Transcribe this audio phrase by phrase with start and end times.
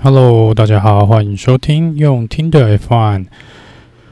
[0.00, 3.26] Hello，大家好，欢迎收听用听的 F1。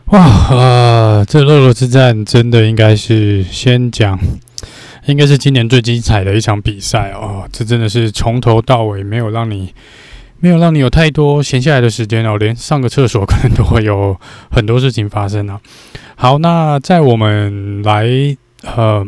[0.06, 4.18] 哇，呃，这乐罗之战真的应该是先讲，
[5.06, 7.48] 应该是今年最精彩的一场比赛哦。
[7.52, 9.72] 这真的是从头到尾没有让你
[10.40, 14.18] 没有让你有太多闲下来的时间哦，连上个厕所可能都会有
[14.50, 15.60] 很多事情发生啊。
[16.16, 18.04] 好，那在我们来
[18.64, 19.06] 呃。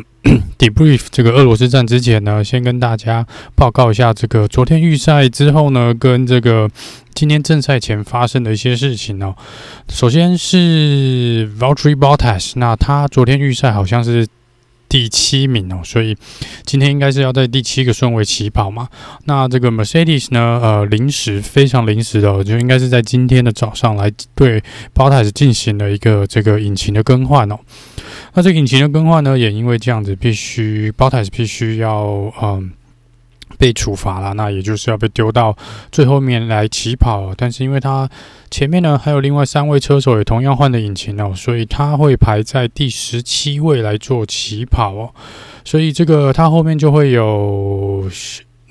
[0.59, 6.69] Debrief 这个俄罗斯站之前呢，先跟大家报告一下这个昨天预赛之后呢，跟这个
[7.15, 9.33] 今天正赛前发生的一些事情哦。
[9.87, 14.27] 首先是 Valtteri Bottas，那他昨天预赛好像是
[14.89, 16.17] 第七名哦，所以
[16.65, 18.89] 今天应该是要在第七个顺位起跑嘛。
[19.25, 24.61] 那这个 Mercedes 呢，呃，临时非常临时的，就应该是在今天的早上来对
[24.93, 27.59] Bottas 进行了一个这个引擎的更换哦。
[28.33, 32.71] 那这个引擎的更换呢，也因为这样子，必须 b o t t s 必须要嗯
[33.57, 35.57] 被处罚了，那也就是要被丢到
[35.91, 37.33] 最后面来起跑。
[37.35, 38.09] 但是因为他
[38.49, 45.11] 前面呢还有另外三位车手也同样换的引擎哦，所以他会排在第十七位来做起跑哦。
[45.65, 48.09] 所以这个他后面就会有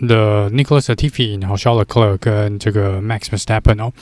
[0.01, 3.93] The Nicholas Latifi，然后 Charles l e c l e r 跟这个 Max Verstappen 哦。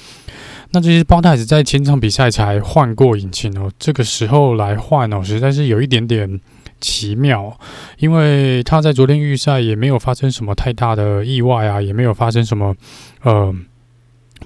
[0.73, 6.41] 那这些 Bottas 在前场比赛才换过引擎哦，这个时候来换哦，实在是有一点点
[6.81, 7.59] 奇妙，
[7.99, 12.75] 因为他在昨天预赛也没有发生什么太大的意外啊，也没有发生什么
[13.23, 13.55] 呃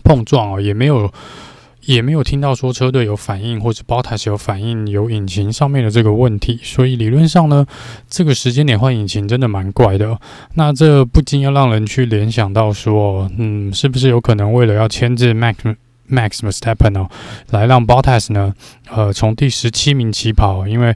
[0.05, 1.11] 碰撞哦，也没有
[1.87, 7.67] 也没有听到说车队有反应或者 Bottas 有反应有引擎上面的这个问题，所以理论上呢，
[8.09, 10.17] 这个时间点换引擎真的蛮怪的。
[10.55, 15.35] 那这不禁要让人去联想到说，嗯，是不是有可能为了要牵制
[16.11, 17.09] Max v e s t a p p e n 哦，
[17.51, 18.53] 来让 Bottas 呢，
[18.91, 20.95] 呃，从第十七名起跑，因为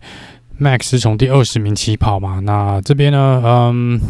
[0.61, 2.41] Max 是从第二十名起跑嘛。
[2.41, 4.01] 那这边呢，嗯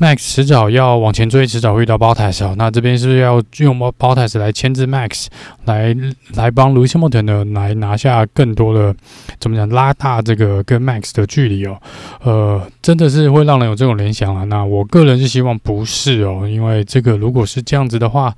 [0.00, 2.54] ，Max 迟早要往前追，迟早会遇到 Bottas 哦。
[2.56, 5.26] 那这边是是要用 Bottas 来牵制 Max，
[5.64, 5.96] 来
[6.34, 8.94] 来帮 Lewis Hamilton 呢，来拿下更多的
[9.38, 11.80] 怎么讲，拉大这个跟 Max 的距离哦。
[12.22, 14.44] 呃，真的是会让人有这种联想啊。
[14.44, 18.34] 那我个人是希望不是哦，因为这个如果是这样子的话。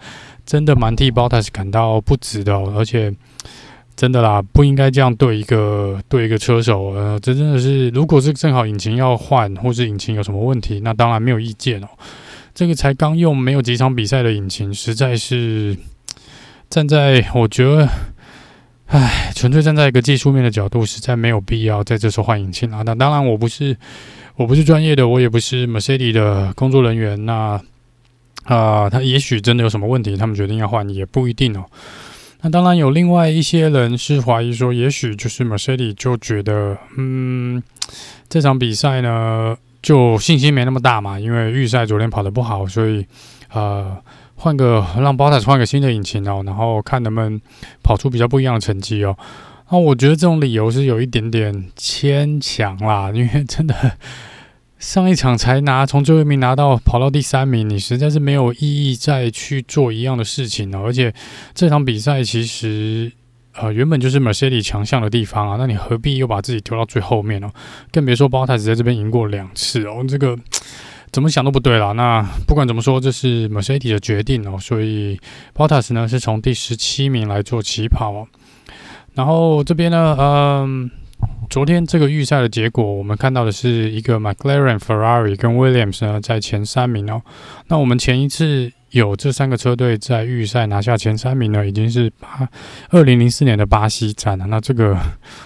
[0.48, 3.12] 真的蛮替 Bottas 感到不值的哦，而且
[3.98, 6.91] 真的啦，不应该这样对一个对一个车手。
[6.91, 11.88] 呃，这真的是，如果是正好引擎要换，或是引擎有什么问题，那当然没有意见哦。
[12.54, 15.76] 这个才刚用没有几场比赛的引擎，实在是
[16.70, 17.88] 站在我觉得，
[18.87, 22.84] 唉，纯粹站在一个技术面的角度，实在没有必要在这时候换引擎啊。
[22.87, 23.76] 那当然，我不是
[24.37, 27.60] 我不是专业的，我也不是 Mercedes 的工作人员，那。
[28.44, 31.66] 啊、他也许真的有什么问题，他们决定要换，也不一定哦。
[32.41, 37.62] 那当然有另外一些人是怀疑说，也许就是 Mercedes 就觉得，嗯，
[38.28, 43.04] 这场比赛呢就信心没那么大嘛，因为预赛昨天跑得不好，所以
[43.53, 43.97] 呃
[44.37, 47.41] 换个让 Bottas 换个新的引擎哦，然后看能不能
[47.82, 49.16] 跑出比较不一样的成绩哦。
[49.70, 53.75] 那我觉得这种理由是有一点点牵强啦，因为真的。
[54.78, 60.78] 上一场才拿从最后一名拿到跑到第三名，你实在是没有意义再去做一样的事情了。
[60.80, 61.12] 而且
[61.52, 63.10] 这场比赛其实
[63.54, 67.50] 呃原本就是 Mercedes 强项的地方啊，那你何必又把自己丢到最后面呢？
[67.90, 70.38] 更别说 b o t a s 在这边赢过两次哦，这个
[71.10, 71.90] 怎么想都不对啦。
[71.92, 75.18] 那不管怎么说，这是 Mercedes 的决定哦，所以
[75.56, 78.28] Bottas 呢是从第十七名来做起跑哦。
[79.14, 80.90] 然后这边呢，嗯。
[81.50, 87.22] 昨天这个预赛的结果，我们看到的是一个 McLaren、Ferrari 跟 Williams 呢在前三名哦。
[87.69, 92.47] 那我们前一次有这三个车队在预赛拿下前三名呢，已经是巴
[92.91, 94.47] 二零零四年的巴西站了。
[94.47, 94.97] 那这个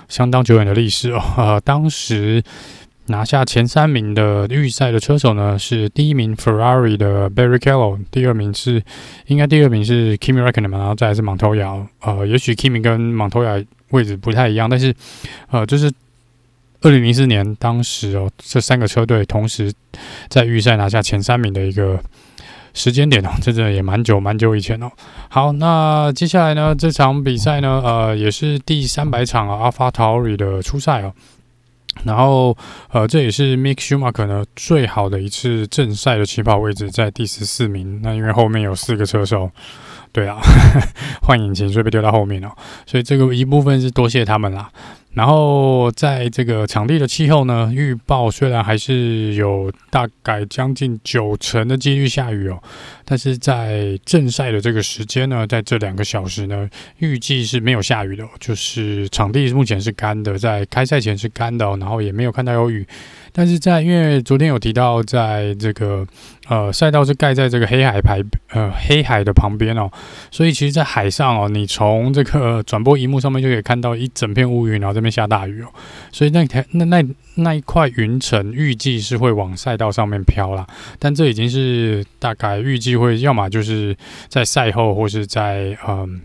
[0.08, 1.22] 相当久远的历史哦。
[1.36, 2.42] 呃， 当时
[3.06, 8.82] 拿下前三名的预赛的车手呢，是第一名 Ferrari 的 Barrichello，第二名是
[9.26, 11.86] 应该第二名是 Kimi Räikkönen 嘛，然后再来是蒙托亚。
[12.00, 13.62] 呃，也许 Kimi 跟蒙托亚。
[13.92, 14.94] 位置不太一样，但是，
[15.50, 15.90] 呃，就是
[16.82, 19.72] 二零零四年当时哦，这三个车队同时
[20.28, 22.02] 在预赛拿下前三名的一个
[22.74, 24.90] 时间点哦，这真的也蛮久蛮久以前哦。
[25.28, 31.14] 好，那接下来呢，这场比赛呢，呃，也是第三百场啊，AlphaTauri 的初赛哦。
[32.04, 32.56] 然后，
[32.90, 38.00] 呃，这也是 Mick Schumacher 呢最好的一次正赛的起跑位置，在第十四名。
[38.02, 39.50] 那因为后面有四个车手。
[40.12, 40.38] 对啊，
[41.22, 42.52] 换引擎所以被丢到后面哦，
[42.86, 44.70] 所以这个一部分是多谢他们啦。
[45.14, 52.58] 然后在这个场地的气候呢，预报虽然还是有大概将近九成的几率下雨哦，
[53.04, 56.66] 但是在正赛的这个时间呢，在这两个小时呢，
[56.98, 62.86] 预计是没有下雨的，就是场地目前是干的，在开赛前是干的，然后也没有看到有雨。
[63.32, 66.06] 但是在因为昨天有提到，在这个
[66.48, 69.90] 呃赛道是盖在这个黑海排呃黑海的旁边哦，
[70.30, 75.68] 所以其实，在海上哦，你从这个转播荧幕上面就可以看到一整片乌云，然后这边下大雨哦，
[76.12, 77.02] 所以那台那那
[77.36, 80.66] 那一块云层预计是会往赛道上面飘啦，
[80.98, 83.96] 但这已经是大概预计会要么就是
[84.28, 86.20] 在赛后或是在嗯。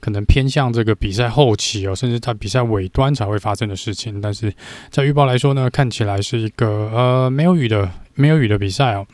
[0.00, 4.20] 可能偏向这个比赛后期哦，甚至在比赛尾端才会发生的事情。
[4.20, 4.52] 但是
[4.90, 9.06] 在预报来说呢，看起来是一个呃没有雨的没有雨的比赛哦。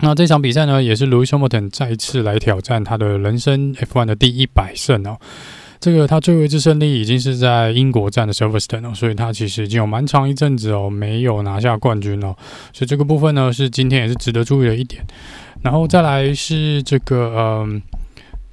[0.00, 5.18] 那这场比赛呢，也是 Lewis Hamilton 再一次来挑战他的人生 F1 的第一百胜哦。
[5.80, 12.34] 这个他最后一次胜利已经是在英国站的 Silverstone 哦，所以他其实已经有蛮长一阵子哦没有拿下冠军哦。
[12.72, 15.04] 所以这个部分呢，是今天也是值得注意的一点。
[15.62, 17.82] 然后再来是这个嗯。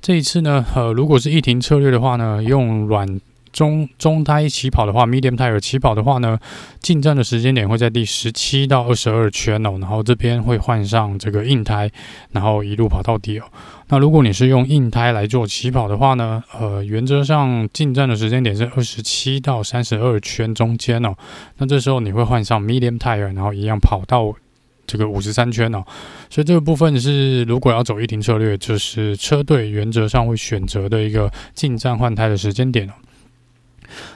[0.04, 3.08] 这一次呢，呃，如果是一停策略的话呢，用软
[3.54, 6.38] 中中胎起跑的话，medium tire 起跑的话呢，
[6.82, 11.90] 进站的时间点会在第十七到二十二圈哦，然后这边会换上这个硬胎，
[12.32, 13.46] 然后一路跑到底哦。
[13.88, 21.16] 那如果你是用硬胎来做起跑的话呢，呃，原则上进站的时间点是二十七到三十二圈中间哦。
[21.60, 24.36] 那这时候你会换上 medium tire，然后一样跑到。
[24.85, 25.83] 这个五十三圈哦，
[26.30, 32.94] 所以这个部分是如果要走一停策略，就是车队原则上会选择的一个进站换胎的时间点哦。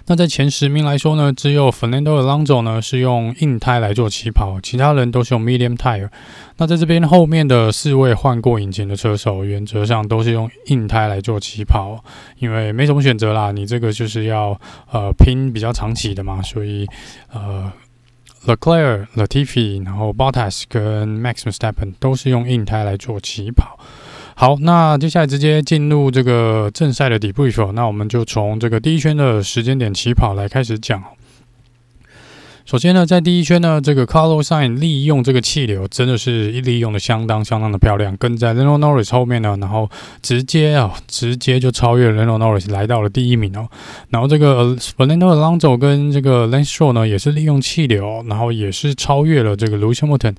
[0.07, 6.09] 那在前十名来说呢，只有 Fernando Alonso 呢是用硬胎来做起跑，其他人都是用 medium tire。
[6.57, 12.03] 那在这边后面的四位换过引擎的车手，原则上都是用硬胎来做起跑，
[12.39, 14.59] 因为没什么选择啦，你这个就是要
[14.91, 16.87] 呃拼比较长期的嘛，所以
[17.31, 17.71] 呃。
[18.47, 23.77] Leclerc、Latifi，然后 Bottas 跟 Max Verstappen 都是用硬胎来做起跑。
[24.35, 31.03] 好，那接下来直接进入这个正赛的 debrief，那我们就从这个第一圈的时间点起跑来开始讲。
[32.67, 39.89] 首先呢，在第一圈呢，这个 Carlos Sainz 利用这个气流，真的是利用的相当相当的漂亮，跟在 l e n o Norris 后面呢，然后
[40.21, 43.69] 直接啊，直接就超越 l e n o Norris 来到了第一名哦。
[44.09, 50.35] 然后这个 Fernando Alonso 跟这个 Lance show 呢，也是利用气流，然后也是超越了这个 Lewis Hamilton。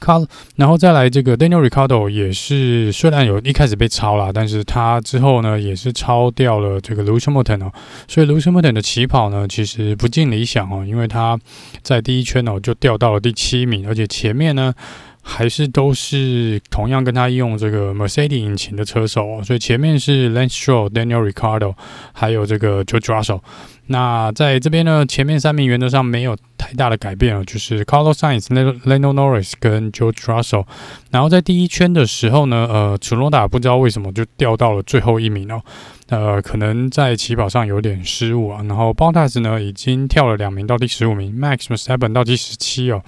[0.00, 0.24] Car，
[0.54, 7.72] 然后再来这个 Daniel Ricciardo 也是虽然有一开始被超了，但是他之后呢，也是超掉了这个 Lewis Hamilton 哦。
[8.06, 11.36] 所以 Lewis Hamilton 的起跑呢，其实不尽理想哦，因为他。
[11.82, 14.74] 在第一圈呢，我就掉到了第七名，而且前面呢
[15.22, 21.74] 还是都是同样跟他用这个 Mercedes 引擎的车手哦，所以前面是 Lance Stroll、Daniel r i c a r d o
[22.12, 23.40] 还有这个 George Russell。
[23.86, 30.64] 那在这边呢，前面三名原则上没有太大的改变了，就是 Carlos Sainz、Lando Norris 跟 George Russell。
[31.10, 35.60] 然后在第一圈的时候呢，呃，楚诺达不知道为什么就掉到了最后一名哦，
[36.08, 38.62] 呃，可能在起跑上有点失误啊。
[38.68, 43.02] 然后 Bottas 呢已经跳了两名到第十五名，Max Verstappen 到第十七哦。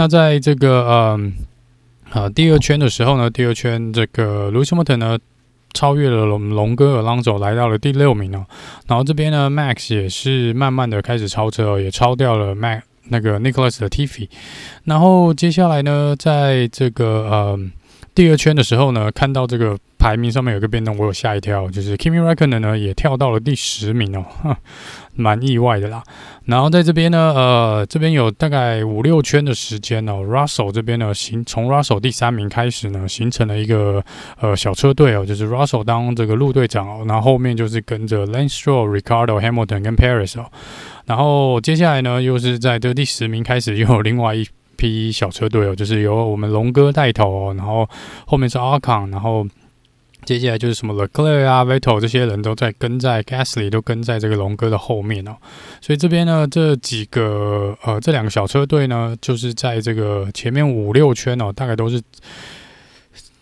[0.00, 1.20] 那在这个呃
[2.12, 5.18] 呃第二圈的时候呢，第二圈这个 l u c i m o t o n 呢。
[5.72, 8.44] 超越了龙龙哥 Alonso 来到了第六名哦，
[8.88, 14.28] 然后这边呢，Max 也是慢慢的开始超车哦，也超掉了 Max 那个 Nicholas 的 Tiffy
[14.82, 17.70] 然后接下来呢，在这个嗯
[18.14, 24.24] 第二圈的时候呢，看到这个排名上面有个变动，我有吓一跳，就是 Kimi Räikkönen 呢也跳到了第十名哦。
[25.16, 26.02] 蛮意外的啦，
[26.46, 30.22] 然后在这边呢，呃，这边有大概五六圈的时间哦。
[30.22, 34.02] Russell 这边呢，形从 Russell 第三名开始呢，形成了一个
[34.40, 40.46] 呃小车队哦，就是 Russell 当这个路队长哦，然后后面就是跟着 Lance Stroll、Ricardo、Hamilton 跟 Perez 哦，
[41.04, 44.46] 然后接下来呢，又是在这第十名开始又有另外一
[44.80, 47.86] 批小车队哦，就是由我们龙哥带头哦，然后
[48.26, 49.46] 后面是阿康然后。
[50.26, 55.34] 接下来就是什么 Leclerc 啊、Vettel 这些人都在跟在 Gasly 都跟在这个龙哥的后面哦，
[55.80, 62.02] 所以这边呢，这几个呃这两个小车队呢，就是在这个前面五六圈哦，大概都是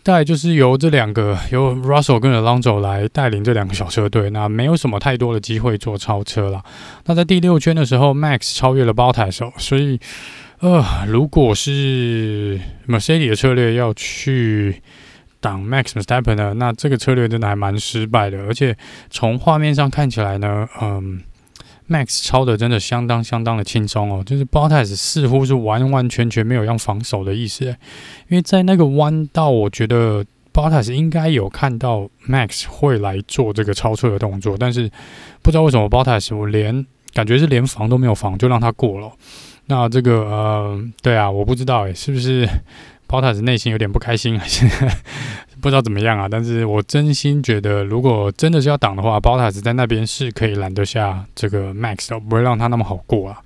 [0.03, 6.63] 大概就是由这两个由 Russell 跟 Alonso 来带领这两个小车队，那没有什么太多的机会做超车了。
[7.05, 9.99] 那在第六圈的时候，Max 超越了包台手所以
[10.59, 14.81] 呃，如果是 Mercedes 的策略要去。
[15.41, 16.53] 挡 Max v e s t a p p e n 呢？
[16.55, 18.75] 那这个策略真的还蛮失败的，而且
[19.09, 21.21] 从画面上看起来呢，嗯
[21.89, 27.63] ，Max 超的真的相当相当的轻松哦，就是 Bottas 似乎是完完全全没有要防守的意思，
[28.27, 34.91] 因为在那个弯道，我觉得 Bottas 应该有看到 Max 会来做这个超车的动作，但是
[35.41, 39.09] 不知道为什么 Bottas 我连感觉是连防都没有防就让他过了。
[39.69, 42.49] 那这个呃，对啊，我不知道诶，是不是？
[43.05, 44.67] 宝塔斯内心有点不开心， 还是
[45.59, 46.27] 不知道怎么样啊？
[46.29, 53.41] 但是我真心觉得，如果真的是要挡的话，宝塔斯在那边是可以拦得下这个 Max 的，不会让他那么好过啊。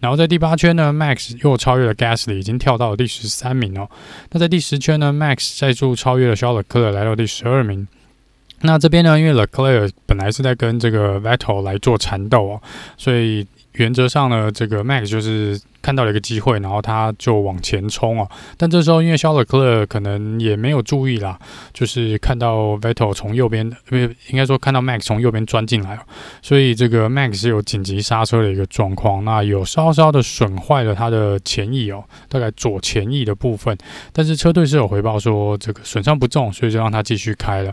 [0.00, 3.88] 然后在第八圈呢，Max 又超越了 Gasly，已经跳到了第十三名哦。
[4.32, 7.86] 那在第十圈呢，Max 再度超越了 Charles Leclerc，来到第十二名。
[8.60, 12.62] 那这边呢，因为 Leclerc 本来是在跟这个 Vettel 来做缠斗哦，
[12.96, 13.46] 所以。
[13.80, 18.28] 原则上呢，这个 Max 就是看到了一个机会，然后他就往前冲哦。
[18.58, 21.38] 但这时候因为肖勒克勒可能也没有注意啦，
[21.72, 25.98] 就是看到 Vettel 从右边，因为应该说看到 Max 从右边钻进来，
[26.42, 33.74] 所以这个 Max 是有紧急刹车的一个状况，那有稍稍的损坏了他的前翼哦，大概左前翼的部分。
[34.12, 37.72] 但是车队是有回报说这个损伤不重，所以就让他继续开了。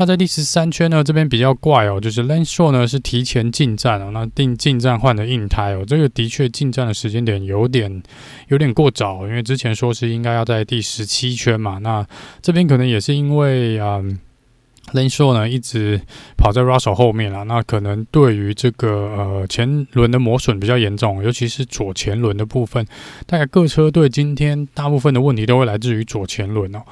[0.00, 8.02] 那在第十三圈呢，这边比较怪哦，就是 Lance Stroll 呢是提前进站哦，那定进站换的硬胎哦，这个的确进站的时间点有点
[8.48, 12.06] 有点过早，因为之前说是应该要在第十七圈嘛，那
[12.40, 14.18] 这边可能也是因为嗯。
[14.92, 16.00] Lance Stroll 呢一直
[16.36, 22.84] 跑在 Russell 后面啊，那可能对于这个呃前轮的磨损比较严重，尤其是左前轮的部分。
[23.24, 26.82] 大概各车队今天大部分的问题都会来自于左前轮哦。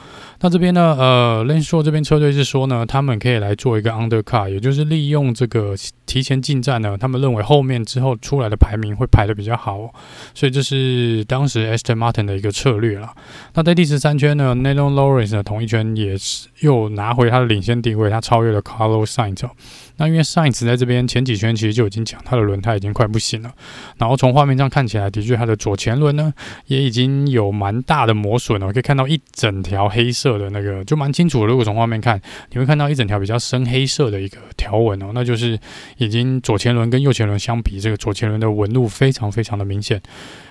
[0.40, 5.74] 那这边呢，呃 l a n s h o r 这边车队是说呢，他们可以来做一个 undercut，也就是利用这个
[6.06, 9.90] 提前进站呢，他们认为后面之后出来的排名会排的比较好哦，
[10.34, 13.12] 所以这是当时 Aston Martin 的一个策略啦。
[13.54, 19.48] 那在第十三圈呢，Lando Norris 呢同一圈也是又拿回他的领先地位，他超越了 Carlos Sainz。
[19.96, 23.50] 那因为 Sainz 在这边前几圈其实就已经讲他的轮胎已经快不行了，
[23.96, 26.32] 然后从画面上看起来，的确他的左前轮呢
[26.66, 31.46] 也已经有蛮大的磨损了，可以看到一整条黑色色的那个就蛮清楚的。
[31.46, 32.20] 如果从画面看，
[32.50, 35.58] 你会看到一整条比较深黑色的一个条纹哦，那就是
[35.96, 40.00] 已经左前轮跟右前轮相比，这个左前轮的纹路非常非常的明显。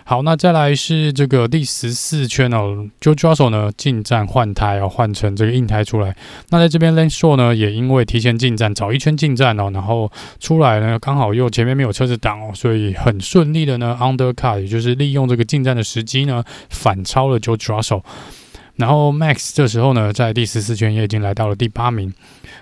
[0.03, 6.15] 好，那再来是这个第十四圈哦，George Russell 呢进站换胎哦，换成这个硬胎出来。
[6.49, 18.01] 那在这边 Lance Stroll 呢也因为提前进站，早一圈进站哦，然后出来呢刚好又前面没有车子挡哦，所以很顺利的呢 undercut，也就是利用这个进站的时机呢反超了 George Russell。
[18.77, 22.13] 然后 Max 这时候呢，在第十四圈也已经来到了第八名。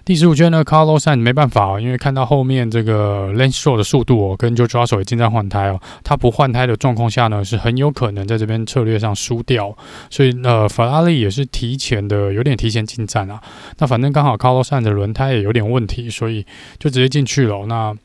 [0.03, 9.75] 第十五圈呢，Carlos San 没办法哦，因为看到后面这个 Lance Stroll 的速度哦，跟 George Russell 也进站换胎哦，他不换胎的状况下呢，是很有可能在这边策略上输掉。
[10.09, 13.41] 所以呃，法拉利也是提前的，有点提前进站啊。
[13.79, 16.45] 那反正刚好 Carlos San 的轮胎也有点问题，所以
[16.79, 17.65] 就直接进去了。
[17.65, 17.95] 那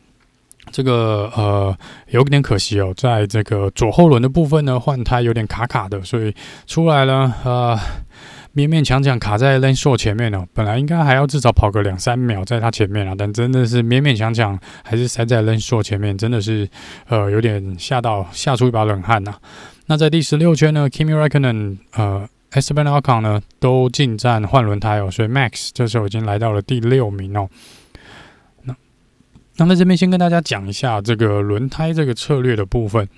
[0.70, 1.76] 这个呃
[2.08, 6.34] 有点可惜哦，在这个左后轮的部分呢，换胎有点卡卡的，所以
[6.66, 7.78] 出来了呃
[8.54, 16.68] 勉勉强强卡在 Lance Stroll 前面哦，本来应该还要至少跑个两三秒在他前面啊，但真的是勉勉强强还是塞在 Lance Stroll 前面，真的是
[17.08, 19.34] 呃有点吓到吓出一把冷汗呐、
[19.86, 27.48] 那在第十六圈呢，Kimi Räikkönen 呃 Esteban Ocon 呢都进站换轮胎哦，所以 Max 这时候已经来到了第六名哦。
[29.66, 33.08] 那在这边先跟大家讲一下这个轮胎这个策略的部分。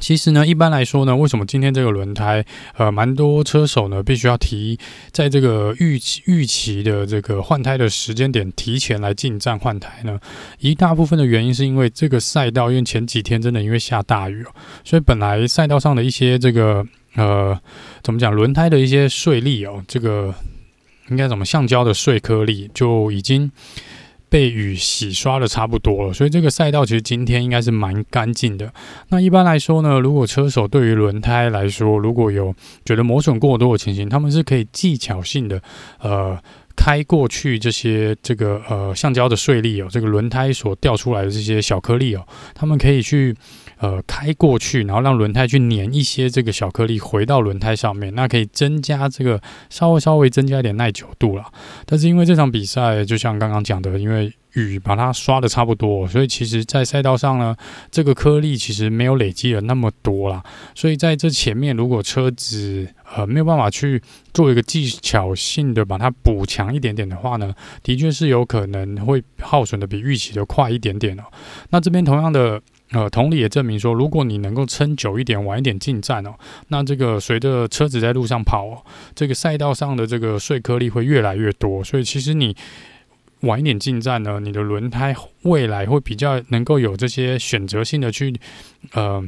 [0.00, 2.44] 其实呢，一般来说呢，为什么今天这个轮胎，
[2.76, 4.78] 呃，蛮多车手呢，必须要提
[5.12, 10.18] 在这个预期预期的这个换胎的时间点提前来进站换胎呢？
[10.58, 14.50] 一大部分的原因是因为这个赛道，因为前几天真的因为下大雨哦，
[14.84, 17.58] 所以本来赛道上的一些这个呃，
[18.02, 20.34] 怎么讲，轮胎的一些碎粒哦，这个
[21.08, 23.50] 应该怎么橡胶的碎颗粒就已经。
[24.34, 28.68] 被雨洗刷的差不多了，所以这个赛道其实今天应该是蛮干净的。
[29.10, 32.52] 那一般来说呢，如果车手对于轮胎来说，如果有
[32.84, 35.62] 觉得磨损过多的情形，他们是可以技巧性的，
[36.00, 36.36] 呃。
[36.76, 43.32] 开过去这些这个呃橡胶的碎粒哦，这个轮胎所掉出来的这些小颗粒哦，他们可以去
[43.78, 49.40] 呃开过去，然后让轮胎去粘一些这个小颗粒回到轮胎上面，那可以增加这个
[49.70, 51.50] 稍微稍微增加一点耐久度啦。
[51.86, 57.56] 但是因为这场比赛就像刚刚讲的，因为雨把它刷的差不多，所以其实在赛道上呢，
[57.90, 60.42] 这个颗粒其实没有累积了那么多啦。
[60.76, 64.00] 所以在这前面，如果车子呃没有办法去
[64.32, 67.52] 做一个技巧性的把它补强一点点的话呢，
[67.82, 71.24] 的确是有可能会耗损的比预期的快一点点哦。
[71.70, 76.34] 那这边同样的呃同理也证明说，如果你能够撑久一点，晚一点进站哦，
[76.68, 78.82] 那这个随着车子在路上跑哦，
[79.14, 82.56] 这个赛道上的这个碎颗粒会越来越多，所以其实你。
[83.40, 88.34] 晚一点进站呢，你的轮胎未来会比较能够有这些选择性的去，
[88.92, 89.22] 呃，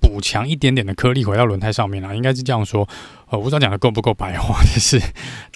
[0.00, 2.88] 补强一点点的颗粒回到轮胎上面啊，应该是这样说。
[3.30, 5.00] 呃，我不知道讲的够不够白话， 就是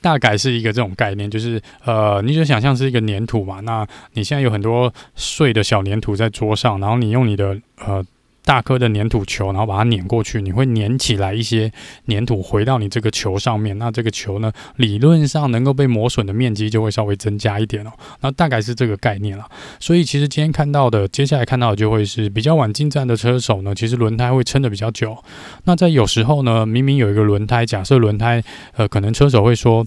[0.01, 8.05] 大概是一个这种概念，就是呃，你就想象是一个粘土嘛，那你现在有很多碎的小粘土在桌上，然后你用你的呃。
[8.45, 11.73] 大颗的粘土球，然后把它碾过去，你会粘起来一些
[12.09, 13.79] 粘土回到你这个球上面。
[13.79, 17.93] 那这个球呢，理论上能够被磨损的面积就会稍微增加一点哦。
[18.21, 19.45] 那大概是这个概念了。
[19.79, 25.17] 所以其实今天看到的，接下来看到的就会是比较晚进站的车手呢，其实轮胎会撑得比较久。
[25.65, 28.43] 那在有时候呢，明明有一个轮胎，假设轮胎，
[28.77, 29.87] 呃，可能车手会说。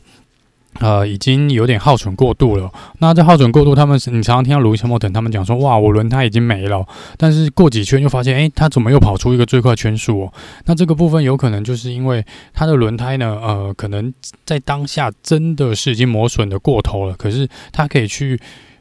[0.82, 2.70] 呃，已经有点耗损过度了。
[3.00, 6.86] 那这耗损过度，他们你常常听到卢易斯·莫腾他们讲说，哇，我轮胎已经没了。
[7.18, 10.34] 但是过几圈又发现，诶，他怎么又跑出一个最快圈数哦？
[10.66, 14.14] 那这个部分有可能就是因为他的轮胎呢，呃，可能
[14.44, 17.16] 在当下真的是已经磨损的过头了。
[17.16, 18.38] 可是他可以去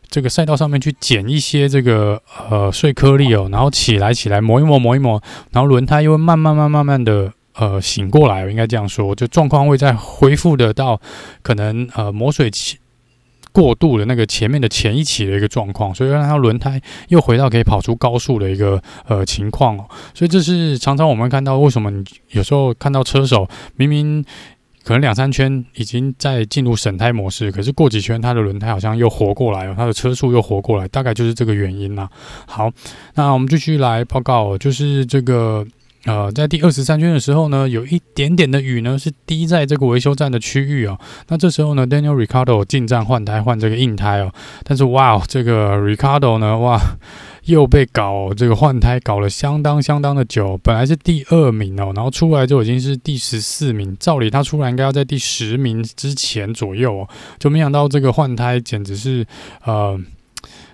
[0.08, 2.20] 这个赛道上面去捡一些这个
[2.50, 5.22] 呃碎颗粒哦，然后起来起来磨一磨磨一磨，
[5.52, 7.32] 然后轮胎又会慢慢慢慢慢的。
[7.56, 11.00] 呃，醒过来，我应该这样说，就状况会再恢复得到
[11.40, 12.78] 可能呃磨水期
[13.52, 19.86] 过度的那个前面的前一期的一个状况，所以让它轮胎又回到可以跑出高速的一个呃情况哦。
[20.12, 24.24] 所以这是常常我们看到为什么你有时候看到车手明明
[24.82, 32.10] 可能两三圈已经在进入省胎模式，可是过几圈他的轮胎好像又活过来了，他的车速又活过来，大概就是这个原因啦。
[32.46, 32.68] 好，
[33.14, 35.64] 那我们继续来报告，就是这个。
[36.06, 40.98] 呃，在第二十三圈的时候呢，有一点点的雨呢，是滴在这个维修站的区域哦。
[41.28, 44.30] 那这时候呢，Daniel Ricardo 进站换胎换这个硬胎哦。
[44.64, 46.78] 但是哇，这个 Ricardo 呢，哇，
[47.46, 50.60] 又被搞这个换胎搞了相当相当的久。
[50.62, 53.96] 本来是第二名哦，然后出来就已经是第十四名。
[53.98, 57.08] 照理他出来应该要在第十名之前左右哦，
[57.38, 59.26] 就没想到这个换胎简直是
[59.64, 59.98] 呃，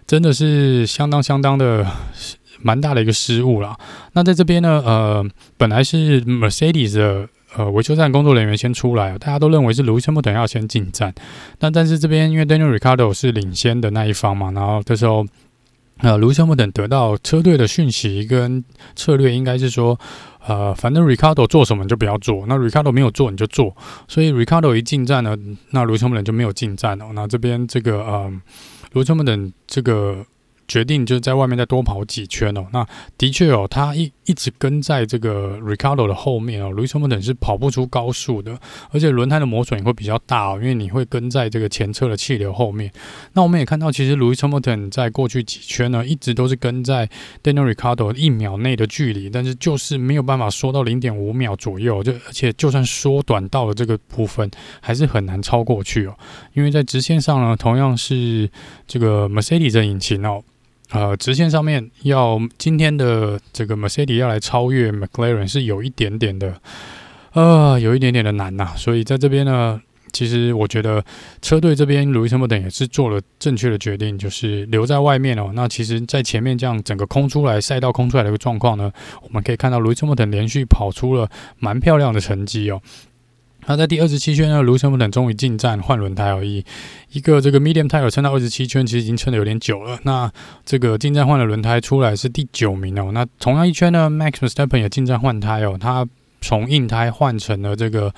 [0.09, 1.87] 真的是相当相当的。
[2.63, 3.77] 蛮大的一个失误啦。
[4.13, 5.25] 那在这边呢，呃，
[5.57, 11.15] 本来是 Mercedes 的呃维修站工作人员先出来，大家都认为是 Lewis Hamilton 要先进站。
[11.59, 15.27] 那但是这边因为 Daniel Ricardo 是领先的那一方嘛，然后这时候
[15.99, 18.65] 呃 Lewis Hamilton 得到车队的讯息跟
[18.95, 19.99] 策略，应该是说，
[20.47, 23.77] 呃，反正 Ricardo 做什么你就不要做，那 Ricardo 没有做你就做。
[24.07, 25.37] 所以 Ricardo 一进站呢，
[25.71, 27.07] 那 Lewis Hamilton 就没有进站哦。
[27.15, 28.33] 那这边这个呃
[28.93, 30.25] Lewis Hamilton 这个。
[30.71, 32.65] 决定就是在外面再多跑几圈哦。
[32.73, 32.87] 那
[33.19, 36.71] 的确哦，他一一直跟在这个 Ricardo 的后面哦。
[36.71, 38.57] Louis Hamilton 是跑不出高速的，
[38.93, 42.89] 而且轮胎的磨损也会比较大哦，因为你会跟在这个前车的气流后面。
[43.33, 47.11] 那我们也看到，其实 Louis Hamilton 在过去几圈呢，一直都是跟在
[47.43, 52.01] Daniel Ricardo 一秒内的距离，但是就是没有办法缩到零点五秒左右。
[52.05, 54.49] 就而且就算缩短到了这个部分，
[54.81, 56.17] 还是很难超过去哦。
[56.55, 58.49] 因为在直线上呢，同样是
[58.87, 60.41] 这个 Mercedes 的引擎哦。
[60.93, 66.61] 呃，直线上面要今天的这个 Mercedes 要来超越 McLaren 是有一点点的，
[67.33, 68.73] 呃，有一点点的难呐。
[68.77, 69.81] 所以在这边呢，
[70.13, 71.05] 其实我觉得
[71.41, 75.53] 车队这边 Lewis Hamilton 也是做了正确的决定，就是留在外面哦。
[75.55, 78.91] 那其实，在前面这样整个空出来赛道空出来的一个状况呢，
[79.23, 82.83] 我们可以看到 Lewis Hamilton 连续跑出了蛮漂亮的成绩哦。
[83.67, 86.65] 那在第二十七圈呢，卢森堡等终于进站换轮胎而已。
[87.13, 89.99] 一个这个 medium tire 撑到二十七圈，其实已经撑得有点久了。
[90.03, 90.31] 那
[90.65, 93.11] 这个进站换了轮胎出来是第九名哦。
[93.13, 96.07] 那同样一圈呢，Max Verstappen 也进站换胎哦，他
[96.41, 98.13] 从硬胎换成了这个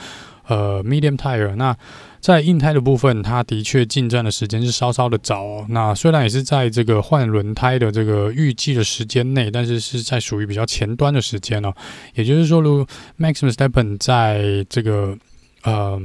[0.47, 1.55] 呃 medium tire。
[1.57, 1.77] 那
[2.21, 5.67] 在硬胎的部分，他的确进站的时间是稍稍的早哦。
[5.71, 11.75] 那虽然也是在这个换轮胎的这个预计的时间内，但是是在属于比较前端的时间哦。
[12.15, 12.87] 也就是说，如
[13.19, 15.19] Max Verstappen 在这个
[15.65, 16.01] 呃，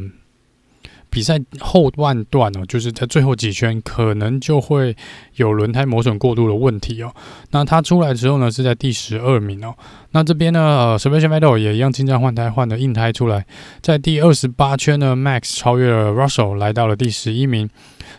[1.10, 4.96] 比赛后半段哦，就是在最后几圈，可能就会
[5.36, 7.14] 有轮胎磨损过度的问题哦。
[7.52, 9.74] 那他出来的时候呢，是在第十二名哦。
[10.12, 13.46] 那这边呢，呃，Sebastian Vettel 也一样进站换胎，换了硬胎出来，
[13.82, 17.70] 在第二十八圈呢，Max 超越了 Russell，来到了第十一名。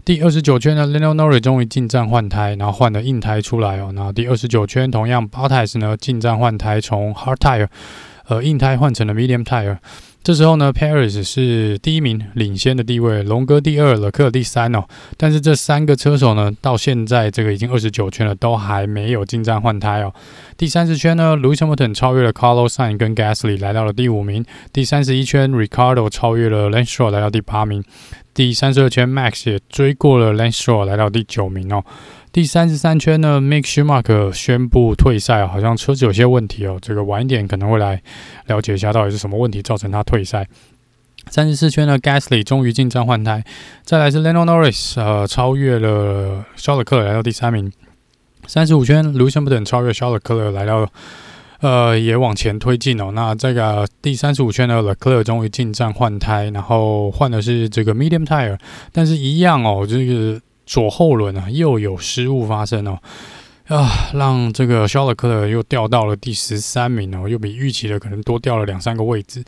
[0.04, 3.92] 第二十九圈呢，Lando Norris 终于进站换胎，然后换了硬胎出来哦。
[3.94, 7.68] 然后第二十九圈，同样 Bottas 呢进站换胎，从 Hard Tire，
[8.28, 9.78] 呃，硬胎换成了 Medium Tire。
[10.22, 14.84] 这时候呢，Perez 是第一名领先的地位，龙哥第二，勒克第三哦。
[15.16, 20.12] 但是这三个车手呢，到现在这个已经二十九圈了，都还没有进站换胎哦。
[20.58, 24.44] 第三十圈呢，Lewis Hamilton 超越了 Carlos Sainz 跟 Gasly 来到了第五名。
[24.70, 27.82] 第三十一圈，Ricardo 超越了 Lance s t r o w 来到第八名。
[28.34, 31.82] 第三十二圈，Max 也追过了 Lance s t r o w 来到第九名哦。
[32.30, 36.78] 第三十三圈呢，Mick Schumacher 宣布退赛，好像车子有些问题哦。
[36.80, 38.00] 这个晚一点可能会来
[38.46, 40.46] 了解一下，到底是什么问题造成他退赛。
[41.30, 43.42] 三十四圈呢，Gasly 终于进站换胎。
[43.82, 47.72] 再来是 Lando Norris，呃，超越了肖勒克来到第三名。
[48.46, 50.86] 三十五圈卢森伯等超越肖勒克来到，
[51.60, 53.10] 呃，也往前推进哦。
[53.14, 58.58] 那这个第三十五圈呢，勒克终于进站换胎，然后换的是这个 Medium Tire，
[58.92, 60.40] 但是一样哦，这个。
[60.68, 62.98] 左后轮啊，又有失误发生哦。
[63.68, 69.42] 啊，让这个肖勒克又掉到了第十三名哦，又比预期的可能多掉了两三个位置。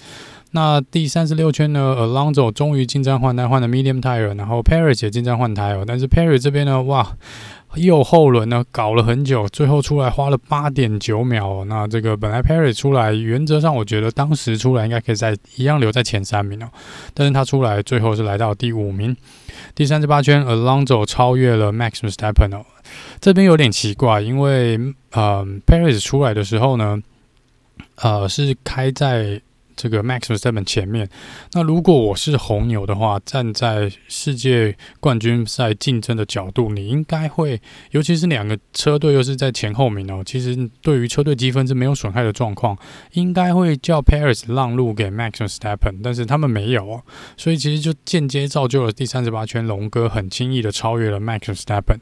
[0.50, 7.16] 那第三十六圈呢，Alonso 终于进站换胎换了 Medium Tire，然后 Perry 也进站换胎哦，但是 Perry 这边呢，哇，
[7.76, 11.64] 右后轮呢搞了很久，最后出来花了八点九秒。
[11.66, 16.68] 那这个本来 Perry 出来，原则上我觉得当时出来应该可以在一样留在前三名哦，
[17.14, 19.16] 但是他出来最后是来到第五名。
[19.74, 22.64] 第三十八圈，Alonso 超越了 Max v e s t a p p e n 哦，
[23.20, 24.78] 这边有点奇怪，因为
[25.12, 27.00] 呃，Perry 出来的时候呢，
[27.96, 29.40] 呃是开在。
[29.80, 31.08] 这个 Max Verstappen 前面，
[31.54, 37.58] 那如果我是红牛的话，站在世界冠军赛竞争的角度，你应该会，
[37.92, 42.76] 尤其是两个车队又是在前后名哦，其实对于车队积分是没有损害的状况，
[43.14, 47.02] 应该会叫 Perez 让路给 Max Verstappen，但是他们没有哦，
[47.38, 52.00] 所以其实就间接造就了第三十八圈龙哥很轻易的超越了 Max Verstappen。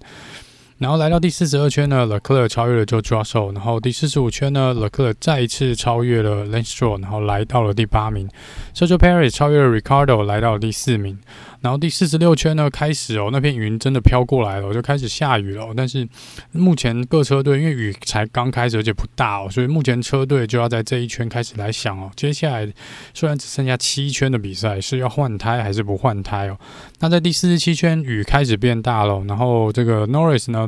[0.79, 8.29] 然后来到第四十二圈呢，Leclerc 超越了 j o e Russell，然后第四十五圈呢，Leclerc 再一次超越了 Lance Stroll，然后来到了第八名。
[8.75, 11.19] Sergio Perez 超越了 Ricardo，来到了第四名。
[11.61, 15.75] 然后第四十六圈呢，开始哦，那片云真的飘过来了，我就开始下雨了。
[15.77, 16.09] 但是
[16.53, 22.73] 目前各车队因为雨才刚开始，而且不大哦，所以目前车队就要在这一圈开始来想哦，接下来
[23.13, 26.57] 虽然只剩下七圈的比赛，是要换胎还是不换胎哦？
[27.01, 30.68] 那在第四十七圈雨开始变大了，然后这个 Norris 呢，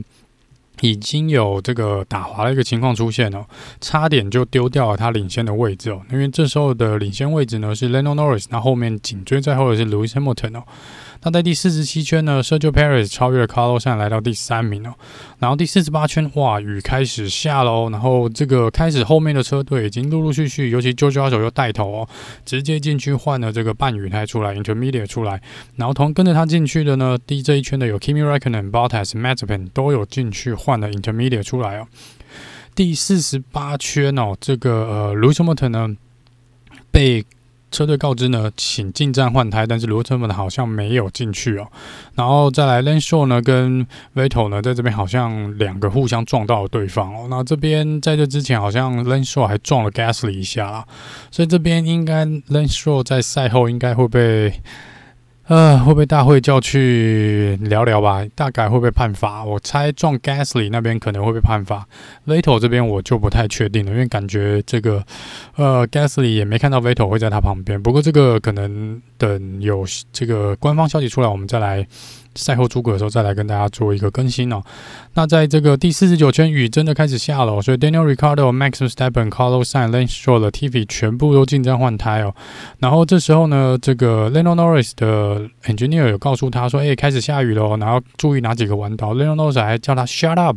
[0.80, 3.46] 已经有这个打滑的一个情况出现了，
[3.80, 10.64] 差点就丢掉了他领先的位置哦，因为这时候的领先位置呢是 l e n o Norris，那后面紧追在后的是 Lewis Hamilton 哦。
[11.22, 14.94] 那在第四十七圈呢，Sergio Perez 超越了 Carlos 上来到第三名哦。
[15.38, 17.90] 然后第四十八圈，哇，雨开始下喽。
[17.90, 22.08] 然后这个开始后面的车队已经陆陆续续，尤其 George Russell 又带头哦，
[22.46, 25.42] 直接进去换了这个半雨胎出来，Intermediate 出来。
[25.76, 31.86] 然后同跟着他进去的呢，第这一圈的有 Kimi Räikkönen、Bottas、Mazepin 都有进去换了 Intermediate 出来哦。
[32.74, 35.96] 第四十八圈哦，这个呃 Lewis Hamilton 呢
[36.90, 37.26] 被。
[37.70, 41.66] 车队告知呢，请进站换胎，但是罗车们好像没有进去哦。
[42.14, 47.26] 然后再来 l a n s h o w 呢跟 Vettel 呢在这边好像两个互相撞到了对方哦。
[47.30, 50.84] 那这边在这之前好像 l a n s h o w 还撞了 Gasly 一下啦，
[51.30, 54.60] 所以这边应该 l a n s h o w 在赛后应该会被。
[55.50, 58.24] 呃，会被大会叫去聊聊吧？
[58.36, 59.44] 大概会被判罚。
[59.44, 61.84] 我猜撞 Gasly 那边可能会被判罚
[62.24, 65.04] ，Vettel 这边我就不太确定了，因为感觉这个
[65.56, 67.82] 呃 Gasly 也没看到 Vettel 会在他旁边。
[67.82, 71.84] 不过这个可能等有这个官方消息出来，我们再来。
[72.40, 74.62] 赛后诸葛的时候再来跟大家做一个更新哦。
[75.14, 82.34] 那在这个第四十九圈雨真的开始下了，所以 Daniel r i c a r d o、Max Verstappen、Carlos Sainz、Lance Stroll、Latifi 全部都进站换胎哦。
[82.78, 90.56] 然后这时候呢，这个 Lando Norris 的 engineer 有告诉他说：“哎，开始下雨了，然后注意哪几个弯道。” Lando Norris 还叫他 “shut up”，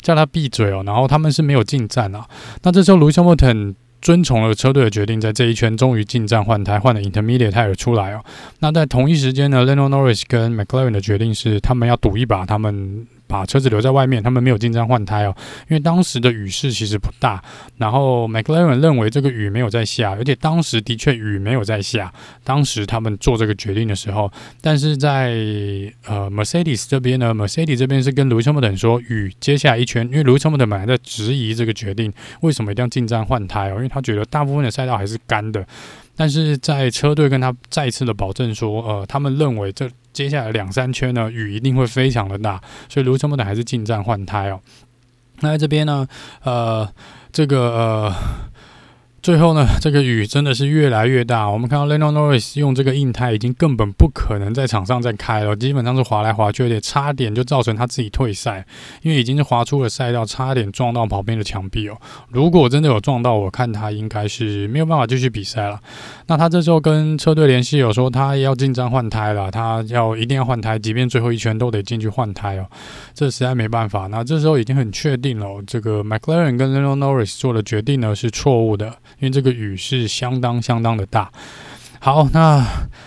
[0.00, 0.82] 叫他闭嘴哦。
[0.86, 2.26] 然后他们是没有进站啊。
[2.62, 3.74] 那这时候 Lewis Hamilton
[4.04, 8.22] 遵从了车队的决定，在这一圈终于进站换胎，换了 Intermediate tire 出来哦。
[8.60, 13.06] 那在同一时间呢，Lando Norris 跟 McLaren 的决定是，他们要赌一把，他们。
[13.26, 15.34] 把车子留在外面，他们没有进站换胎哦，
[15.68, 17.42] 因为当时的雨势其实不大。
[17.78, 22.12] 然后 McLaren 认为这个雨没有在下，而且当时的确雨没有在下。
[22.42, 25.32] 当时他们做这个决定的时候，但是在
[26.06, 33.76] 呃 Mercedes 这边呢，Mercedes 这边是跟 Lewis Hamilton 说，雨接下来一圈，因为 Lewis Hamilton 本来在质疑这个决定，为什么一定要进站换胎哦？
[33.76, 35.66] 因为他觉得大部分的赛道还是干的。
[36.16, 44.58] 但是在车队跟他再次的保证说，呃，他们认为这接下来两三圈呢，雨一定会非常的大，所以卢森堡的还是进站换胎哦。
[45.40, 46.08] 那在这边呢，
[46.44, 46.90] 呃，
[47.30, 48.14] 这个呃。
[49.24, 51.48] 最后呢，这个雨真的是越来越大。
[51.48, 58.66] 我们看到 Lando Norris 用这个硬胎，已经根本不可能在场上再开了，基本上是滑来滑去，而且差点就造成他自己退赛，
[59.00, 61.96] 因为已经是滑出了赛道，差点撞到旁边的墙壁哦。
[62.28, 65.80] 如果真的有撞到，我看他应该是没有办法继续比赛了。
[66.26, 72.66] 那他这时候跟车队联系，有说他要进站换胎了，他要一定要换胎，即便最后一圈都得进去换胎哦。
[73.14, 74.06] 这实在没办法。
[74.08, 78.94] 那这时候已经很确定了，这个 McLaren 跟 Lando Norris 做的决定呢是错误的。
[79.24, 81.30] 因为这个雨是相当相当的大。
[81.98, 82.62] 好，那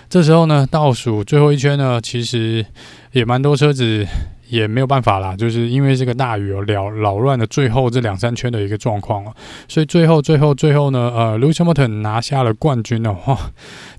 [0.09, 2.65] 这时候呢，倒数最后一圈呢，其实
[3.11, 4.03] 也蛮多车子
[4.47, 9.35] 也没有办法啦，就是因为这个大雨哦，扰扰乱了最后这两三圈的一个状况哦，
[9.67, 13.37] 所以最后最后最后呢，呃，Lucas Milton 拿下了冠军哦，话，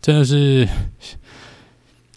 [0.03, 0.67] 真的是。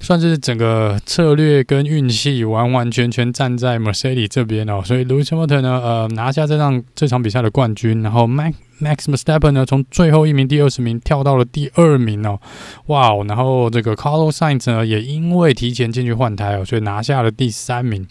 [0.01, 12.39] 算是整个策略跟运气完完全全站在 Mercedes 这边哦，所以 Lewis Hamilton 呢，呃，拿下这场这场比赛的冠军，然后 Max Max Verstappen 呢，从最后一名第二十名跳到了第二名哦，
[12.87, 18.07] 哇哦，然后这个 Carlos Sainz 呢，也因为提前进去换胎哦，所以拿下了第三名。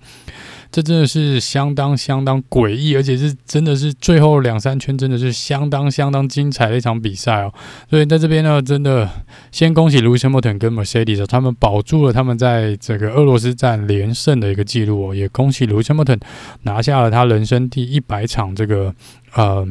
[0.73, 7.53] 这真的是相当相当诡异，而且是真的是最后两三圈真的是相当相当精彩的一场比赛哦。
[7.89, 9.09] 所以在这边呢，真的
[9.51, 16.21] 先恭喜 Lewis Hamilton 跟 Mercedes，他们保住了他们在这个俄罗斯站连胜的一个记录哦，也恭喜 Lewis Hamilton
[16.63, 18.95] 拿下了他人生第一百场这个
[19.35, 19.67] 呃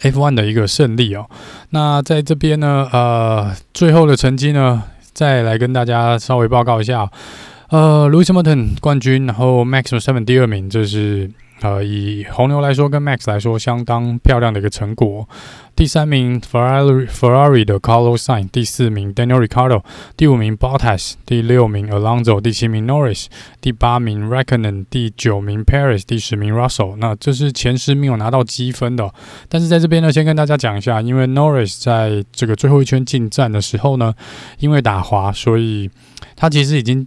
[0.00, 1.28] F1 的一个胜利哦。
[1.70, 7.10] 那在这边呢，呃，最后的成绩呢，再来跟大家稍微报告一下。
[7.68, 15.28] 呃，Lewis Hamilton 冠军，然后 Max Verstappen 第二名，这是呃以红牛来说跟 Max 来说相当漂亮的一个成果。
[15.76, 19.82] 第三名 Ferrari Ferrari 的 Carlos Sainz，第四名 Daniel Ricciardo，
[20.16, 23.26] 第五名 Bottas，第六名 Alonso，第七名 Norris，
[23.60, 26.96] 第八名 r e c k o n e n 第九名 Perez，第十名 Russell。
[26.96, 29.12] 那这是前十名有拿到积分的，
[29.50, 34.14] 但是在这边呢，先跟大家讲一下，因为 Norris 在这个最后一圈进站的时候呢，
[34.58, 35.90] 因为打滑，所以
[36.34, 37.06] 他其实已经。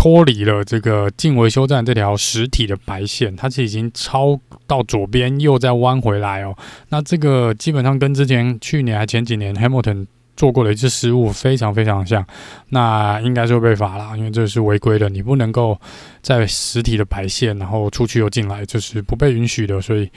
[0.00, 6.56] 脱离了这个进维修站这条实体的白线，它是已经超到左边，又再弯回来哦。
[6.88, 10.06] 那这个基本上跟之前去年还前几年 Hamilton
[10.38, 12.26] 做过的一次失误非常非常像，
[12.70, 15.78] 那应该是会被罚了，因为这是违规的，你不能够
[16.22, 20.10] 在实体的白线然后出去又进来，这是不被允许的，所以。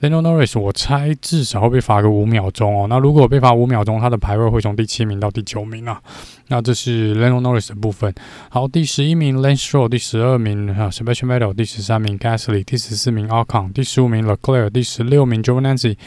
[0.00, 2.86] Lando Norris，我猜至少会被罚个五秒钟哦。
[2.88, 6.00] 那如果被罚五秒钟，他的排位会从第七名到第九名啊。
[6.48, 8.14] 那这是 Lando Norris 的部分。
[8.48, 15.90] 好，第十一名 Lance Stroll，第十二名哈 Sebastian Vettel，第十三名 Gasly，第十四名 Ocon，第十五名 Leclerc，第十六名 j o v a n a n c
[15.90, 15.98] y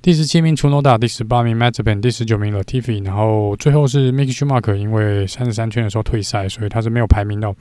[0.00, 3.04] 第十七名 Chu Noda，第十八名 Mazepin，第十九名 Latifi。
[3.04, 7.52] 然后最后是 Mick Schumacher，因为三十三圈的时候退赛，所以他是没有排名的。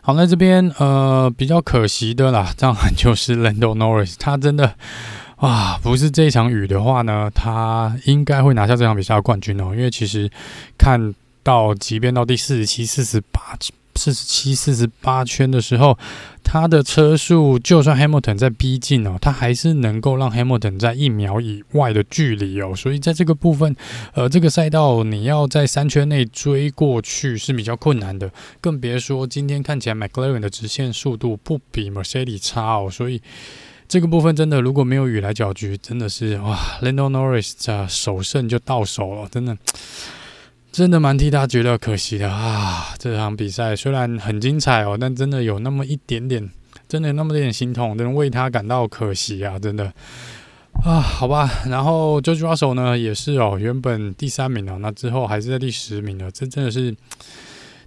[0.00, 4.74] 好，那这边呃比较可惜的啦， 当然就是 Lando Norris，他真的
[5.36, 10.30] 啊，不是这场雨的话呢，他应该会拿下这场比赛的冠军哦，因为其实
[10.76, 13.56] 看到即便到第四十七、四十八。
[13.98, 15.98] 四十七、四十八圈的时候，
[16.44, 22.74] 他的车速就算 Hamilton 在逼近哦，他还是能够让 Hamilton 在一秒以外的距离哦。
[22.74, 23.74] 所以在这个部分，
[24.14, 28.30] 呃，这个赛道你要在三圈内追过去是比较困难的，
[28.60, 32.88] 更别说今天看起来 McLaren 的直线速度不比 Mercedes 差哦。
[32.88, 33.20] 所以
[33.88, 39.58] 这个部分真的如果没有雨来搅局，真的是哇，Lando Norris 的首胜就到手了，真的。
[40.78, 42.94] 真的蛮替他觉得可惜的啊！
[43.00, 46.48] 这场比赛虽然很精彩哦，但真的有那么一点点，
[46.88, 49.58] 真的那么一点心痛，真的为他感到可惜啊！
[49.58, 49.92] 真的
[50.84, 51.50] 啊，好吧。
[51.66, 56.94] 然后 George Russell 呢也是哦，原本第三名哦，那之后还是在第十名的，这真的是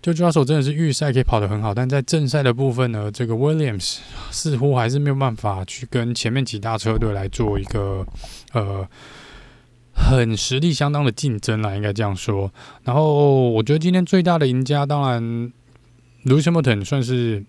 [0.04, 4.00] George Russell 真的是预赛可以跑得很好，但在正赛的部分呢，这个 Williams
[4.32, 8.06] 似乎还是没有办法去跟前面几大车队来做一个
[8.52, 8.86] 呃。
[10.10, 12.52] 很实力相当的竞争啦，应该这样说。
[12.84, 15.24] 然后我觉得今天最大的赢家，当然
[16.26, 17.44] ，Lewis Hamilton 算是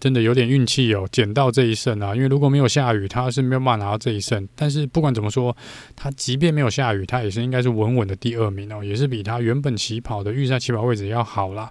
[0.00, 2.14] 真的有点运气哦，捡到这一胜啊。
[2.14, 4.48] 因为如果没有下雨，他是没有办法拿到这一胜。
[4.54, 5.54] 但是不管怎么说，
[5.94, 11.70] 他即便没有下雨，他也是应该是稳稳的第二名哦，也是比他原本起跑的预赛起跑位置要好啦。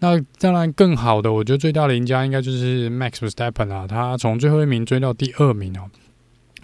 [0.00, 5.88] 那当然更好的，我觉得最大的赢家应该就是 Max Verstappen 啊，他从最后一名追到第二名哦。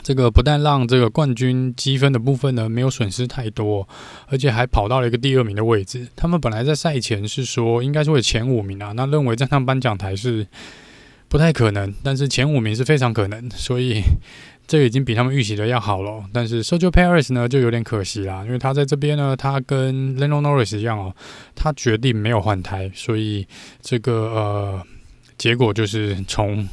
[0.03, 3.87] 这个不但让这个冠军积分的部分呢没有损失太多，
[4.29, 6.09] 而且还跑到了一个第二名的位置。
[6.17, 10.47] 他们本来在赛前是说应该是会前五名啊，那认为站上颁奖台是
[11.29, 14.03] 不太可能，但是前五名是非常可能，所以
[14.67, 16.25] 这已经比他们预期的要好了。
[16.33, 21.15] 但是 Sergio Perez 呢就有点可惜啦，因为他在这边呢，他跟 Lando Norris 一样哦，
[21.55, 23.47] 他决定没有换胎，所以
[23.83, 24.83] 这个呃
[25.37, 26.67] 结果就是从。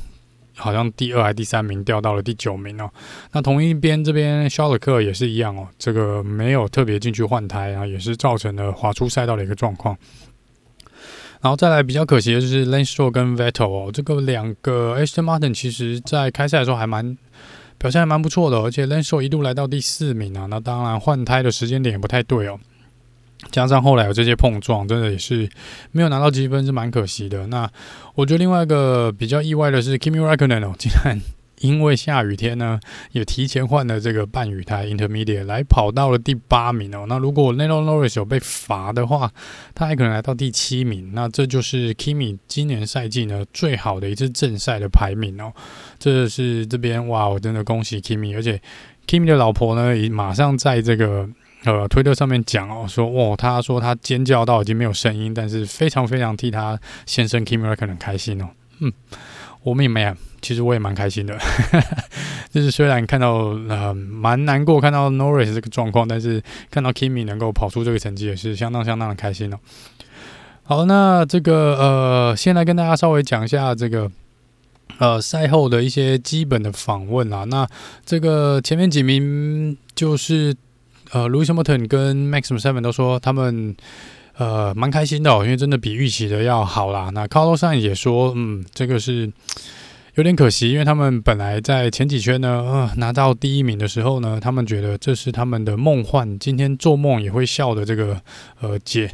[0.57, 2.89] 好像第二还第三名掉到了第九名哦。
[3.31, 9.97] 那同一边这边肖尔克也是一样哦，这个没有特别进去换胎啊，也是造成了滑出赛道的一个状况。
[11.39, 17.15] 然后再来比较可惜的就是 lanexro 跟 Vettel 哦，这个两个 Aston Martin 其实在开赛的时候还蛮
[17.77, 20.47] 表现还蛮不错的，而且 lanexro 一度来到第四名啊。
[20.47, 22.59] 那当然换胎的时间点也不太对哦。
[23.51, 25.47] 加上后来有这些碰撞，真的也是
[25.91, 27.45] 没有拿到积分，是蛮可惜的。
[27.47, 27.69] 那
[28.15, 31.21] 我觉得另外一个比较意外的是，Kimi Räikkönen 哦， 竟然
[31.59, 32.79] 因为下雨天呢，
[33.11, 37.05] 也提前换了这个半雨胎 Intermediate 来跑到了第八名哦。
[37.07, 39.31] 那如果 Lando Norris 有被罚的话，
[39.75, 41.11] 他还可能来到第七名。
[41.13, 45.53] 那这就是 Kimi 今年赛季呢最好的一次正赛的排名哦。
[45.99, 48.59] 这是这边哇，我真的恭喜 Kimi，而且
[49.07, 51.29] Kimi 的老婆呢也马上在这个。
[51.63, 58.49] 呃，推特上面讲哦，说哇，他说他尖叫到已经没有声音，但是非常非常替他先生 Kimi Räikkönen 开心哦。
[58.79, 58.93] 嗯，
[59.63, 61.37] 我们也没有，其实我也蛮开心的。
[62.53, 63.33] 就是虽然看到
[63.67, 69.57] 呃蛮难过，看到 Norris 这个状况，但是看到 Kimi 能够跑出这个成绩，也是相当相当的开心哦。
[70.63, 74.09] 好，那这个呃，先来跟大家稍微讲一下这个
[74.99, 77.43] 呃赛后的一些基本的访问啊。
[77.45, 77.67] 那
[78.05, 80.55] 这个前面几名就是
[81.11, 83.75] 呃，Lewis Hamilton 跟 Max Verstappen 都说他们
[84.37, 87.09] 呃蛮开心的，因为真的比预期的要好啦。
[87.13, 89.31] 那 Carlos Sain 也说，嗯，这个是。
[90.15, 98.19] 有点可惜，因为他们本来在前几圈呢，呃，拿到第一名的时候呢，他们觉得这是他们的梦幻，今天做梦也会笑的这个
[98.59, 99.11] 呃解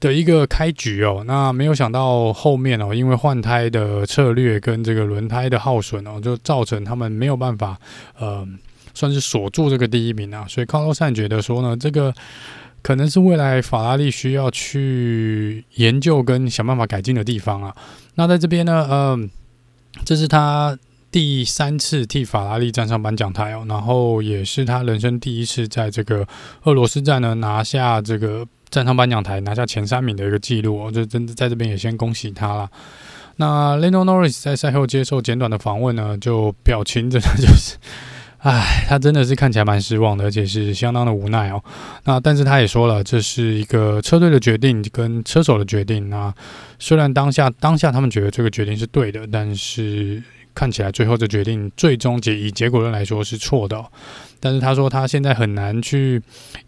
[0.00, 1.22] 的一个开局哦。
[1.26, 7.78] 那没有想到后面哦，因为换胎的策略跟这个轮胎的耗损哦，就造成他们没有办法
[8.18, 8.48] 呃，
[8.94, 10.46] 算是锁住这个第一名啊。
[10.48, 12.12] 所以康洛善觉得说呢，这个
[12.82, 17.74] 可能是未来法拉利需要去研究跟想办法改进的地方啊。
[18.16, 19.30] 那在这边呢，嗯、
[20.04, 20.76] 这是他
[21.10, 26.26] 第三次替法拉利站上颁奖台哦，然后也是他人生第一次在这个
[26.64, 32.70] 俄罗斯站呢拿下这个站上颁奖台拿下前三名的一个记录哦，就真的在这边也先恭喜他了。
[33.36, 37.76] 那 Lando Norris 在赛后接受简短的访问呢，就表情真的就是。
[38.42, 41.62] 唉，他真的是看起来蛮失望的，而且是相当的无奈哦。
[42.04, 46.10] 那但是他也说了，这是一个车队的决定跟车手的决定。
[46.10, 46.34] 那
[46.78, 50.22] 虽然当下当下他们觉得这个决定是对的，但是。
[50.54, 53.84] 看起来最后的决定，最终结以结果论来说是错的。
[54.40, 56.20] 但是他说他现在很难去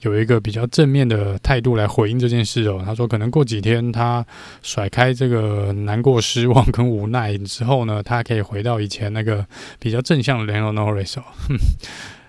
[0.03, 2.81] 有一个比较正面的态度来回应这件事哦。
[2.85, 4.25] 他说可能过几天他
[4.63, 9.45] 甩开这个难过、失望跟无奈之后呢，他可以回到以前那个
[9.81, 11.25] 比较正向的 Lando Norris 哦。
[11.49, 11.57] 哼，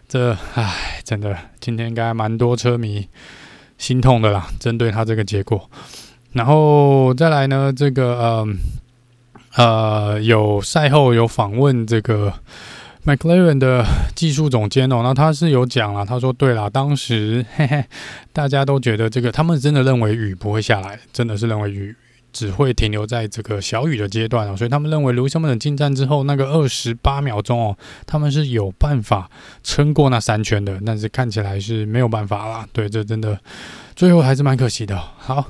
[0.08, 3.08] 这唉，真的今天应该蛮多车迷
[3.78, 5.70] 心痛的啦，针对他这个结果。
[6.34, 8.58] 然后再来呢，这个嗯。
[9.56, 12.34] 呃有赛后有访问这个
[13.06, 17.86] McLaren 的技术总监哦，那他是有讲了，他说对啦，当时嘿嘿，
[18.34, 21.96] 大家都觉得这个，他们真的认为雨不会下来，真的是认为雨
[22.34, 29.30] 只会停留在这个小雨的阶段哦，所以他们认为卢西莫等进站之后那个二十八秒钟哦，他们是有办法
[29.64, 33.40] 撑过那三圈的，但是看起来是没有办法啦，对，这真的
[33.96, 34.98] 最后还是蛮可惜的。
[35.18, 35.46] 好。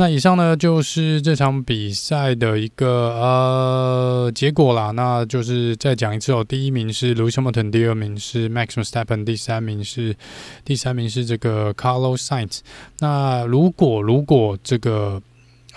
[0.00, 4.92] 那以上呢，就是这场比赛的一个呃结果啦。
[4.92, 10.16] 那就是再讲一次哦，第一名是 Lewis Hamilton，第二名是 Max Verstappen，第三名是
[10.64, 12.60] 第三名是这个 Carlos Sainz。
[13.00, 15.20] 那如果如果这个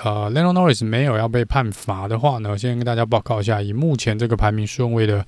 [0.01, 5.23] 呃，Lando Norris 没有要被判罚的话呢，先跟大家报告一下，以目前这个排名顺位的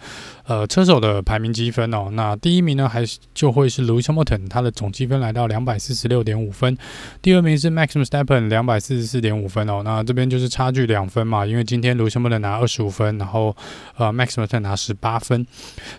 [0.47, 6.77] 呃车手的排名积分哦，那第一名呢还是就会是 Lewis Hamilton，他的总积分来到两百四十六点五分，
[7.21, 13.55] 第二名是 Max Verstappen 两百四十四点五分哦，那这边就是差距两分嘛，因为今天 Lewis Hamilton 拿二十五分，然后
[13.97, 15.45] 呃 Max Verstappen 拿十八分，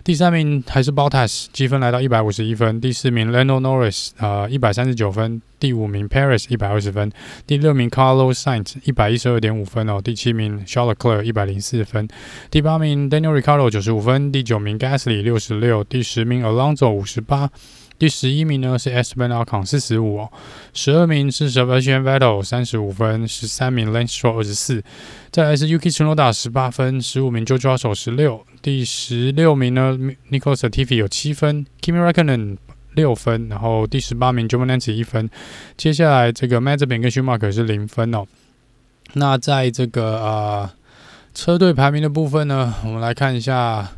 [0.03, 5.41] 第三名还是 Bottas 积分来到一百五十一分，第四名 Lando Norris 呃一百三十九分。
[5.59, 7.11] 第五名 Perez 一百二十分，
[7.47, 12.07] 第六名 Carlos Sainz 一百一十二点五分哦，第七名 Charles Leclerc 一百零四分，
[12.51, 17.49] 第八名 Daniel Ricciardo 九十五分，第九名 Gasly 六十六，第十名 Alonso 五十八，
[17.97, 20.31] 第十一名呢是 Esteban Ocon 四十五哦，
[20.75, 24.83] 十二名是 Sebastian Vettel 三十五分，十三名 Lance Stroll 二十四，
[25.31, 29.97] 再来是 Yuki Tsunoda 十八分，十五名 j o j o s o 十六，第十六名呢
[30.29, 32.57] Nicholas Latifi 有七分，Kimi Räikkönen
[32.93, 35.27] 六分，然后第十八名 Giovinazzi 一分，
[35.75, 38.27] 接下来这个 Mazepin 跟 Schumacher 是零分哦。
[39.13, 40.69] 那在这个呃
[41.33, 43.93] 车队排名的部分呢，我们来看一下，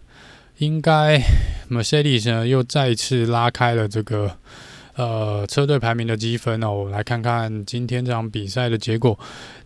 [0.60, 1.22] 应该
[1.70, 4.38] Mercedes 呢又再次拉开了这个。
[5.00, 9.18] 呃，车队排名的积分哦，我们来看看今天这场比赛的结果。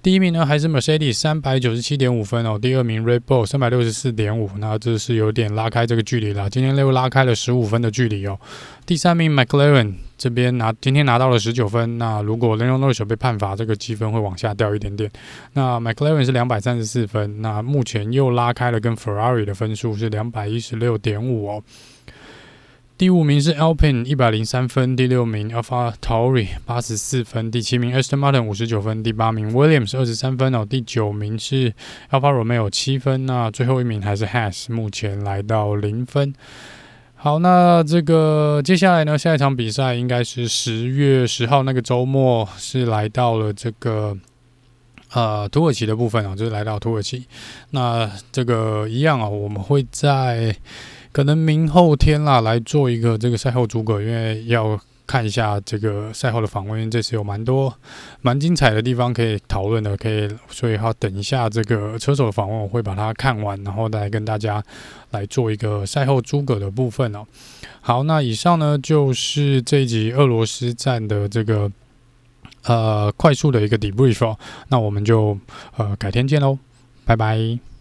[0.03, 6.47] 第一名呢还是 Mercedes 三百九十七点五分哦，第二名 Red Bull 三百六十四点五，那这是有点拉开这个距离了。
[6.51, 8.39] 今天又拉开了十五分的距离哦。
[8.85, 15.09] 第三名 McLaren 这边拿今天拿到了十九分，那如果 Lando Norris 被判罚，这个积分会往下掉一点点。
[15.53, 21.63] 那 McLaren 是两百三十四分，那目前又拉开了跟 Ferrari 的分数是两百一十六点五哦。
[23.03, 31.73] 第五名是 Alpine 一百零三分，第六名 AlphaTauri 八十四分，第七名 Aston Martin 五十九分，第八名 Williams 二十三分哦，第九名是
[32.11, 36.33] Alfa Romeo 七分，那最后一名还是 Haas，目前来到零分。
[37.15, 44.17] 好，那这个接下来呢，下一场比赛应该是十月十号那个周末，是来到了这个
[45.11, 47.25] 呃土耳其的部分啊，就是来到土耳其。
[47.71, 50.55] 那这个一样啊，我们会在。
[51.13, 57.73] 可能明后天啦，来做一个这个赛后诸葛，因为要看一下这个赛后的访问，这次有蛮多
[58.21, 64.63] 蛮精彩的地方可以讨论的，可以，所以好等一下这个车手的访问，我会把它看完，然后再跟大家
[65.11, 67.23] 来做一个赛后诸葛的部分哦。
[67.81, 71.71] 好，那以上呢就是这一集俄罗斯站的这个
[72.63, 74.39] 呃快速的一个 debrief 哦，
[74.69, 75.37] 那我们就
[75.75, 76.57] 呃改天见喽，
[77.05, 77.72] 拜拜。